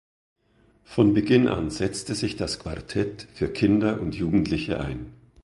Von 0.83 1.13
Beginn 1.13 1.47
an 1.47 1.69
setzte 1.69 2.15
sich 2.15 2.35
das 2.35 2.57
Quartett 2.57 3.27
für 3.35 3.47
Kinder 3.47 4.01
und 4.01 4.15
Jugendliche 4.15 4.79
ein. 4.79 5.13